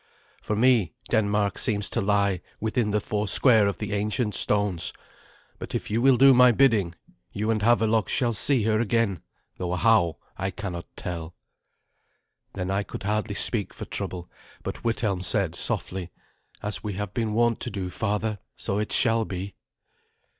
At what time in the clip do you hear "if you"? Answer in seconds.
5.75-6.01